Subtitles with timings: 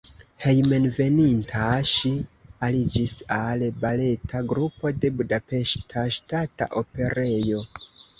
[0.43, 2.09] Hejmenveninta ŝi
[2.67, 7.61] aliĝis al baleta grupo de Budapeŝta Ŝtata Operejo.